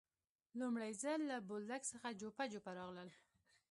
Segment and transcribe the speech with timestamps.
[0.59, 3.09] لومړی ځل له بولدک څخه جوپه جوپه راغلل.